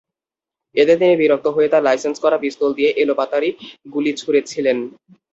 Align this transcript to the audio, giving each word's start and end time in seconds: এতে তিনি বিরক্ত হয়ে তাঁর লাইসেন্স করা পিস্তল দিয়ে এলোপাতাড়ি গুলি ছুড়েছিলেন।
এতে 0.75 0.93
তিনি 0.99 1.13
বিরক্ত 1.17 1.47
হয়ে 1.55 1.71
তাঁর 1.71 1.85
লাইসেন্স 1.87 2.17
করা 2.23 2.37
পিস্তল 2.43 2.69
দিয়ে 2.77 2.89
এলোপাতাড়ি 3.03 3.49
গুলি 3.93 4.11
ছুড়েছিলেন। 4.15 4.77